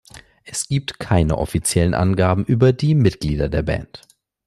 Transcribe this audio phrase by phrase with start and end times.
[0.45, 4.01] Es gibt keine offiziellen Angaben über die Mitglieder der Band.